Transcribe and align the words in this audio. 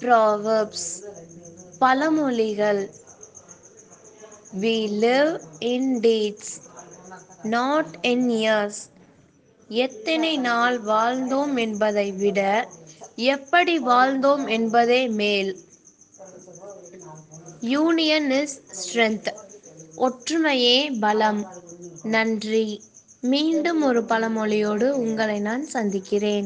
Proverbs 0.00 0.88
பழமொழிகள். 1.80 2.90
We 4.60 4.76
live 5.02 5.40
in 5.58 6.00
deeds 6.00 6.52
not 7.42 7.98
in 8.02 8.28
years 8.28 8.80
எத்தனை 9.68 10.38
நாள் 10.38 10.82
வாழ்ந்தோம் 10.82 11.56
என்பதை 11.56 12.12
விட 12.12 12.68
எப்படி 13.14 13.78
வாழ்ந்தோம் 13.78 14.48
என்பதே 14.48 15.08
மேல். 15.08 15.52
யூனியன் 17.60 18.30
இஸ் 18.30 18.54
ஸ்ட்ரென்த் 18.80 19.30
ஒற்றுமையே 19.96 20.98
பலம். 21.00 21.46
நன்றி. 22.02 22.82
மீண்டும் 23.20 23.82
ஒரு 23.82 24.00
பழமொழியோடு 24.02 24.90
உங்களை 24.90 25.38
நான் 25.38 25.66
சந்திக்கிறேன். 25.66 26.42